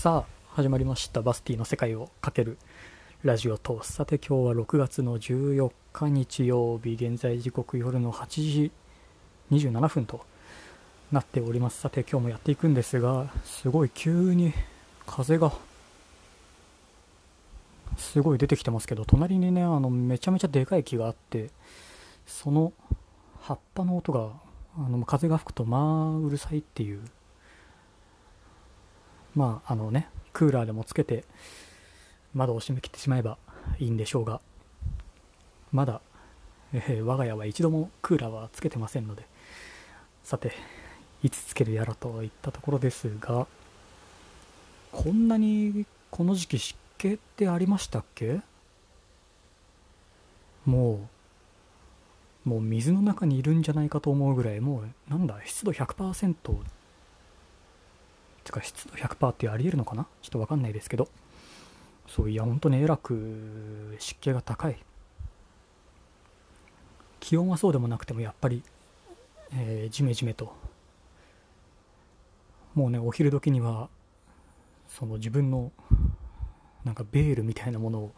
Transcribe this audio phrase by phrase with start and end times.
[0.00, 1.20] さあ始まりました。
[1.20, 2.56] バスティの世界をかける
[3.22, 6.94] ラジオとさて今日は6月の14日日曜日。
[6.94, 8.72] 現在時刻夜の8時
[9.50, 10.24] 27分と
[11.12, 11.80] なっております。
[11.80, 14.54] さて今日もやっていくんですがすごい急に
[15.06, 15.52] 風が
[17.98, 21.50] すごい出てきてますけど隣にねあのめちゃめちゃでかい木があって
[22.26, 22.72] その
[23.42, 24.30] 葉っぱの音が
[24.78, 27.02] あの風が吹くとまあうるさいっていう
[29.34, 31.24] まああのねクーラーでもつけて
[32.34, 33.38] 窓を閉め切ってしまえば
[33.78, 34.40] いいんでしょうが
[35.72, 36.00] まだ、
[36.72, 39.24] えー、我が家は一度もクーラーはつけてませんので
[40.24, 40.52] さて
[41.22, 43.46] いつつけるやらといったところですが
[44.92, 48.40] こんなにこの時期湿気ってありましたっけ？
[50.66, 51.08] も
[52.44, 56.34] うもう水の中にいるんじゃないかと思うぐらいもうなんだ湿度100%
[58.50, 60.06] てか湿度100%ってありえるのかな？
[60.22, 61.08] ちょっとわかんないですけど。
[62.08, 64.76] そういやほんとねえらく湿気が高い。
[67.20, 68.62] 気温はそうでもなくてもやっぱり、
[69.54, 70.52] えー、ジメジメと。
[72.74, 73.88] もうねお昼時には
[74.88, 75.70] その自分の
[76.84, 78.12] なんかベールみたいなものを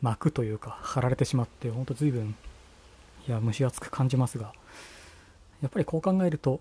[0.00, 2.36] 巻くというか貼られてしまってほんと随分
[3.26, 4.52] いや蒸し暑く感じますが。
[5.62, 6.60] やっぱりこう考えると、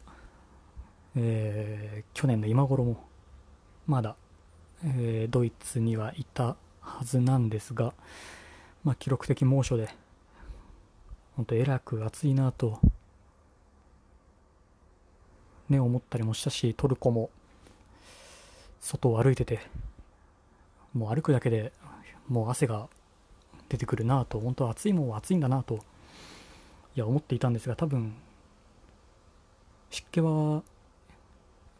[1.15, 3.03] えー、去年の今頃も
[3.87, 4.15] まだ、
[4.85, 7.93] えー、ドイツにはいたはずなんですが、
[8.83, 9.89] まあ、記録的猛暑で
[11.35, 12.79] 本当えらく暑いなと
[15.69, 17.29] ね思ったりもしたしトルコも
[18.79, 19.59] 外を歩いてて
[20.93, 21.71] もう歩くだけで
[22.27, 22.87] もう汗が
[23.69, 25.79] 出てくるなと本当暑いもんは暑いんだなと
[26.95, 28.13] いや思っていたんですが多分
[29.89, 30.63] 湿気は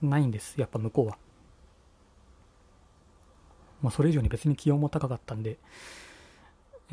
[0.02, 1.18] ないんですやっぱ向こうは。
[3.82, 5.58] まあそれ以上に別に気温も高かったんで、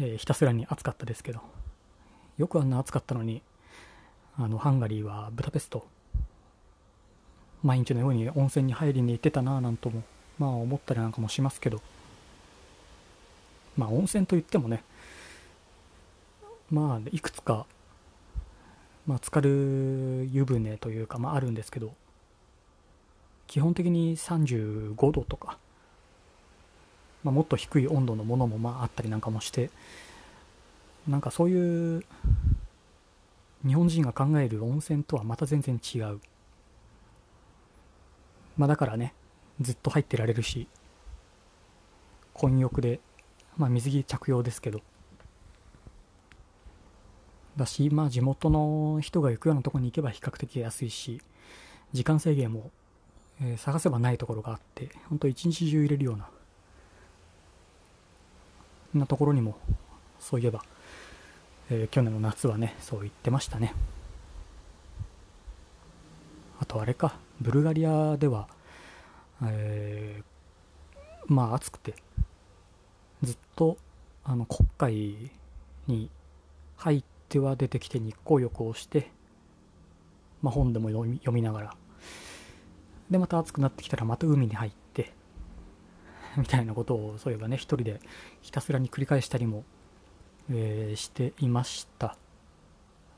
[0.01, 1.41] えー、ひたすらに暑かったですけど
[2.37, 3.43] よくあんな暑かったのに
[4.37, 5.87] あのハンガリーはブダペスト
[7.63, 10.03] 毎日のように温泉に入りに行ってたなぁなんとも
[10.39, 11.81] まあ思ったりなんかもしますけど
[13.77, 14.85] まあ温泉といってもね
[16.71, 17.67] まあいくつか
[19.07, 21.93] まあ浸かる湯船というかまああるんですけど
[23.49, 25.57] 基本的に35度とか、
[27.29, 29.71] まあ、もっと低い温度のものもまああったりなんかもして
[31.07, 32.05] なんかそういう
[33.67, 36.21] 日本人が考える温泉とはまた全然違う。
[38.57, 39.15] まあだからね、
[39.61, 40.69] ずっと入ってられるし、
[42.33, 43.01] 混浴で、
[43.57, 44.81] まあ水着着用ですけど、
[47.57, 51.21] だし、まあ地元の人が行くようなところに行けば比較的安いし、
[51.93, 52.71] 時間制限も、
[53.41, 56.31] えー、探せばないところがあって、本当一日中入れるような、
[58.95, 59.57] なところにも、
[60.19, 60.63] そういえば、
[61.71, 63.75] えー、去年の夏はね、そう言ってましたね。
[66.61, 68.49] あとあれか、ブルガリアでは、
[69.45, 71.95] えー、まあ暑くて、
[73.23, 73.77] ずっと
[74.25, 75.31] あの国会
[75.87, 76.11] に
[76.77, 79.11] 入っては出てきて日光浴をして、
[80.43, 81.75] まあ、本でも読み読みながら、
[83.11, 84.88] で、また暑くなってきたらまた海に入って、
[86.41, 88.01] みたいなことをそういえばね、一人で
[88.43, 89.65] ひたすらに繰り返したりも、
[90.51, 92.17] えー、していました。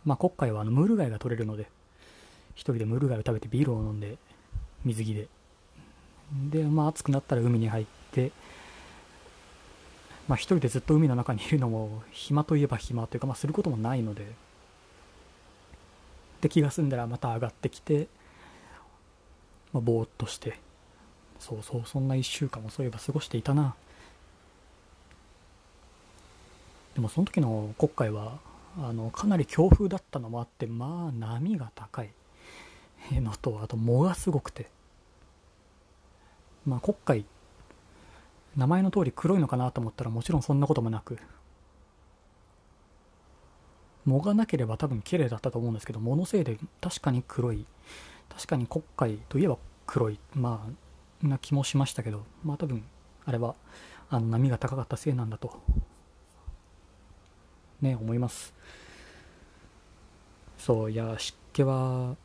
[0.04, 1.68] まあ、国会はあのムール貝が取れるので、
[2.54, 4.18] 一人でムール貝を食べてビールを飲んで
[4.84, 5.28] 水着で
[6.50, 8.32] でまあ暑くなったら海に入って
[10.28, 14.26] まあ一人でずっと海の中にいるのも暇といえば暇というかまあすることもないので
[16.40, 18.08] で気が済んだらまた上がってきて、
[19.72, 20.58] まあ、ぼーっとして
[21.40, 23.74] そうそうそんな1週間もそういえば過ごしていたな。
[26.94, 28.38] でもその時の国会は
[28.78, 32.10] あのかなり強風だったのもあってまあ波が高い。
[33.12, 34.66] のとあと藻がすごくて。
[36.66, 37.24] まあ国会
[38.56, 41.18] 名前の通り黒いのかなと思ったらもちろんそんなこともなく。
[44.04, 47.64] 藻がなければ多分綺麗だったと思うんですけど藻のせいで確かに黒い。
[48.28, 49.56] 確かに国会といえば
[49.86, 50.18] 黒い。
[50.34, 50.89] まあ
[51.22, 52.84] な気もしましたけどまあ多分
[53.24, 53.54] あれは
[54.08, 55.60] あの波が高かったせいなんだと
[57.80, 58.54] ね思います。
[60.58, 62.16] そういや湿気は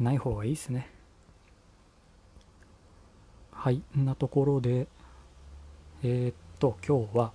[0.00, 0.90] ない方がいいですね。
[3.52, 4.88] はいんなところで
[6.02, 7.32] えー、っと今日は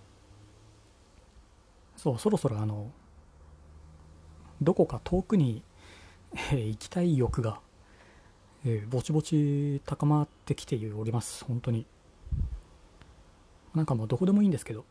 [1.96, 2.92] そうそろそろあの
[4.62, 5.62] どこか遠くに、
[6.34, 7.60] えー、行きたい欲が、
[8.66, 11.44] えー、ぼちぼち高まってきております。
[11.46, 11.86] 本当に。
[13.76, 14.86] なんかもうどこでもいいんですけど。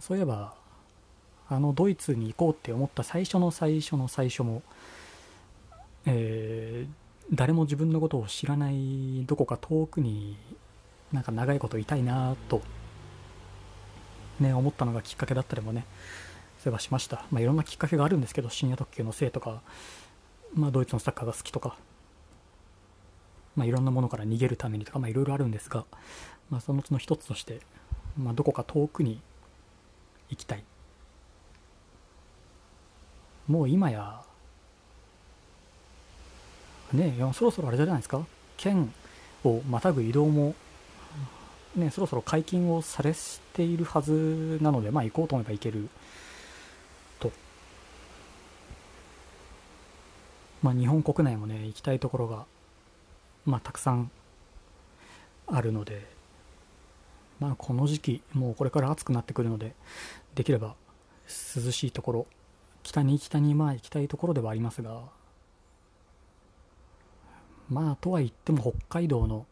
[0.00, 0.54] そういえば
[1.48, 4.62] あのドイツに行こうって思った最初の最初の最初も、
[6.04, 10.36] えー、誰も自分のことを知らないどこか遠くに
[11.12, 12.60] なんか長いこといたいなと
[14.40, 15.86] ね思ったのがきっかけだったりもね
[16.58, 17.24] そういえばしました。
[17.30, 19.62] まあいろんなきっかけがあるんですけど深夜特急のせいとか
[20.54, 21.76] まあドイツのサッカーが好きとか。
[23.56, 25.84] まあいろんなものから逃げるためにとかまあいろいろあるんですが
[26.50, 27.60] まあそのうちの一つとして
[28.16, 29.20] まあどこか遠くに
[30.30, 30.62] 行きたい。
[33.48, 34.22] もう今や
[36.92, 38.24] ねそろそろあれじゃないですか？
[38.56, 38.92] 県
[39.44, 40.54] をまたぐ移動も
[41.76, 45.88] ねそろそろ解禁をされしているはずなのでまあ行こうと思えば行ける。
[47.20, 47.30] と。
[50.62, 52.46] まあ日本国内もね行きたいところが
[53.46, 54.10] まあたくさん
[55.46, 56.06] あるので
[57.38, 59.74] まあこの時期もうこれから暑くなってくるので
[60.34, 60.74] できれば
[61.26, 62.26] 涼しいところ
[62.82, 65.02] 北に北にまあ行きたいところではありますが
[67.68, 69.46] まあとは言っても北海道の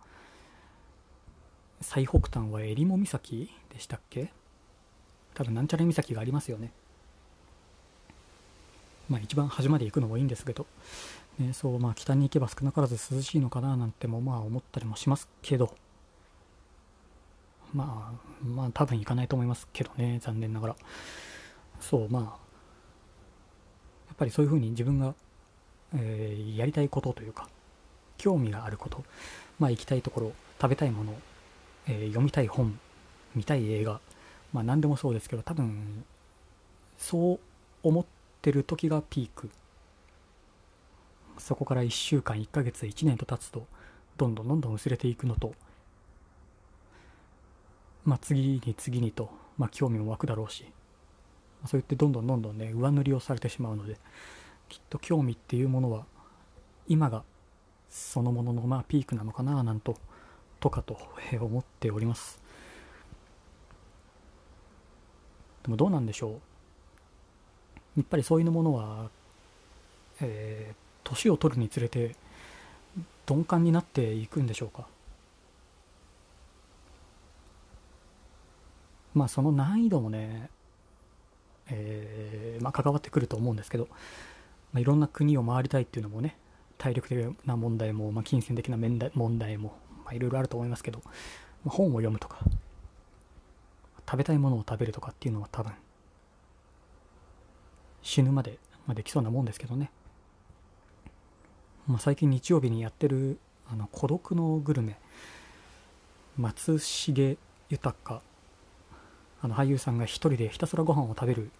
[1.81, 4.32] 最北端は襟裳岬でしたっけ？
[5.35, 6.70] 多分なんちゃら岬がありますよね。
[9.08, 10.66] まあ一番端まで行くのもいいんですけど、
[11.38, 15.74] ね、そうまあ北に行けば少なからず涼しいのかななんてもまあ思ったりもしますけど。
[17.74, 20.76] まあまあ多分行かないと思いますけどね残念ながら。
[21.80, 22.28] そうまあや
[24.14, 25.14] っぱりそういうふうに自分が、
[25.96, 27.48] えー、やりたいことというか
[28.16, 29.04] 興味があること、
[29.58, 31.14] まあ、行きたいところ食べたいもの、
[31.88, 32.78] えー、読みたい本
[33.34, 34.00] 見たい映画、
[34.52, 36.04] まあ、何でもそうですけど多分
[36.96, 37.40] そう
[37.82, 38.04] 思っ
[38.44, 39.49] てる時がピーク。
[41.38, 43.67] そこから1週間1ヶ月1年と経つと
[44.19, 45.55] どんどんどんどん薄れていくのと、
[48.05, 50.67] まあ、次に次にと、まあ、興味も湧くだろうし。
[51.67, 53.96] そう言ってどんどんどんどんね上塗りをされてしまうので
[54.69, 56.05] きっと興味っていうものは
[56.87, 57.25] 今が
[57.88, 59.96] そのもののまあピークなのかななんと
[60.61, 60.99] とかと
[61.41, 62.43] 思っております。
[65.62, 66.53] でもどうなんでしょう？
[67.96, 69.08] やっぱりそういうものは
[70.20, 70.75] えー、
[71.08, 72.14] 年を取るにつれて
[73.29, 74.87] 鈍感になっていくんでしょうか。
[79.14, 80.50] まあその難易度もね
[81.70, 83.88] えー、まあ、関わってくると思うんですけど、
[84.73, 86.37] まあ、いろんな国を回りたいっていうのもね
[86.76, 89.75] 体力的な問題も、まあ、金銭的な問題も、
[90.05, 91.12] まあ、いろいろあると思いますけど、ま
[91.69, 92.38] あ、本を読むとか
[94.06, 95.73] 食べたいものを食べるとかっていうのは多分
[98.04, 99.90] 死ぬまで、まあ、できそうなもんですけどね、
[101.88, 104.96] まあ、最近日曜日にやってるあの孤独のグルメ。
[106.36, 107.38] 松重
[107.70, 108.22] 豊
[109.40, 111.50] あの俳優さんが一人でひたすらご飯を食べる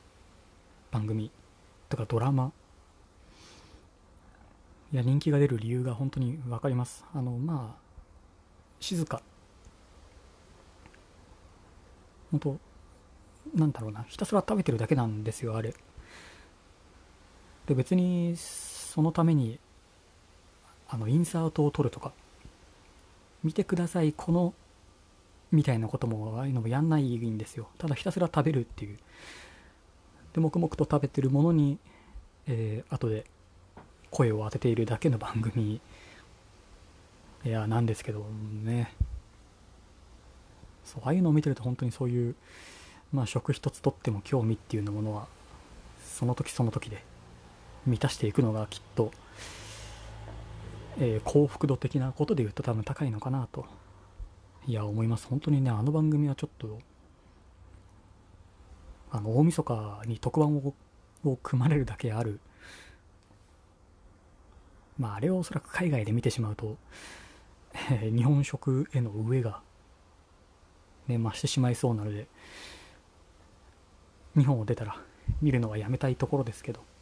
[0.91, 1.31] 番組。
[1.89, 2.53] とかドラマ。
[4.93, 7.05] いや人気が出る理由が本当に分かります。
[7.15, 7.83] あのまあ
[8.81, 9.23] 静か。
[12.31, 12.59] 本当
[13.55, 14.05] なんだろうな。
[14.09, 15.73] ひたすら食べてるだけなんですよあれ。
[17.67, 19.59] で別にそのために
[20.89, 22.13] あのインサートを撮るとか
[23.43, 24.55] 見てくださいこの
[25.51, 27.69] みたいなこともああいうのもやんないんですよ。
[27.79, 28.99] ただひたすら食べるっていう。
[30.33, 31.79] で黙々と食べてるものに、
[32.49, 33.25] えー、後で
[34.11, 35.81] 声を当てているだけの番組。
[37.45, 38.27] いやなんですけど
[38.65, 38.93] ね。
[40.85, 42.35] そうああいうのを見てると本当にそういう
[43.13, 45.29] まあ食一つとっても興味っていうのものは
[46.05, 47.03] その時その時で
[47.87, 49.11] 満たしていくのがきっと、
[50.99, 53.67] えー、幸福度的なことで言うと多分高いのかなと。
[54.67, 55.27] いや思います。
[55.27, 56.79] 本当にねあの番組はちょっと
[59.11, 60.75] あの大晦日に特番を
[61.25, 62.41] を組まれるだけある。
[64.99, 66.77] まああれをおそらく海外で見てしまうと、
[67.91, 69.61] えー、日本食への上が
[71.09, 72.29] ね増してしまいそうなので
[74.37, 74.97] 日本を出たら
[75.43, 76.94] 見るのはやめたいところですけど。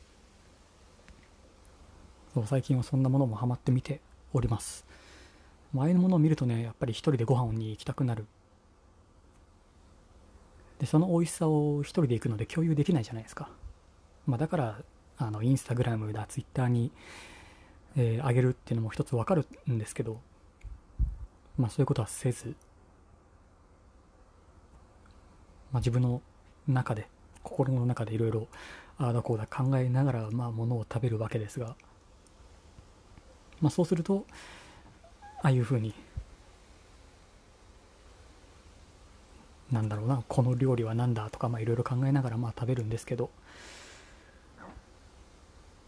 [2.35, 4.01] そう最近はそんなものもハマって見て
[4.33, 4.87] おります。
[5.77, 8.27] ああいうものを見るとねやっぱり一人でご飯に行きたくなる。
[10.83, 13.49] でその美味しさを一人で行くので共有できないじゃないですか、
[14.27, 14.79] まあ、だから
[15.17, 16.91] あのインスタグラムだツイッターに、
[17.97, 20.21] えー、上げるっていうのも一つわかるんですけど
[21.57, 22.57] まあそういうことはせず、
[25.71, 26.21] まあ、自分の
[26.67, 27.07] 中で
[27.45, 28.49] 心の中でいろいろ
[28.99, 31.77] ああだこうだ考えながらまあものを食べるわけですが
[33.63, 34.27] まあそうすると
[35.43, 35.95] ああいうふうに
[39.71, 43.31] なんだろうなこの料理は何だとかいろいろ考えながらまあ食べるんですけど。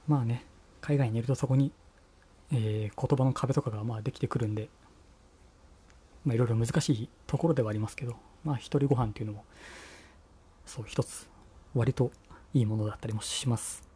[0.06, 0.44] まあね
[0.80, 1.72] 海外にいるとそこに、
[2.52, 4.68] えー、言葉の壁とかがまあできてくるんで
[6.26, 9.44] いろいろ難しいところではありますけどまあ一人ご飯っていうのも
[10.66, 11.28] そう一つ
[11.74, 12.10] 割と
[12.52, 13.93] いいものだったりもします。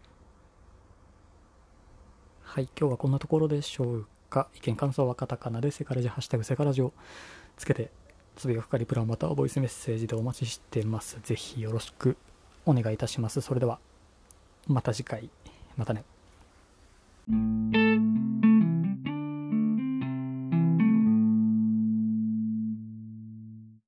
[2.50, 4.48] はい今日はこんなところでしょうか。
[4.56, 6.94] 意見感想はカタカナでセカラジハッシュタグセカラジを
[7.58, 7.90] つけて
[8.36, 11.18] つぶやくかリプランまたはボイスメッセージでお待ちしてます。
[11.22, 12.16] ぜひよろしく
[12.64, 13.42] お願いいたします。
[13.42, 13.78] それでは
[14.66, 15.28] また次回。
[15.76, 16.04] またね。